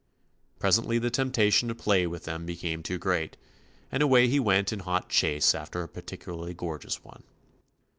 Presently 0.57 0.97
the 0.97 1.11
temptation 1.11 1.67
to 1.69 1.75
play 1.75 2.07
with 2.07 2.23
them 2.23 2.43
became 2.47 2.81
too 2.81 2.97
great, 2.97 3.37
and 3.91 4.01
away 4.01 4.27
he 4.27 4.39
went 4.39 4.73
in 4.73 4.79
hot 4.79 5.09
chase 5.09 5.53
after 5.53 5.83
a 5.83 5.87
par 5.87 6.01
ticularly 6.01 6.57
gorgeous 6.57 7.03
one. 7.03 7.21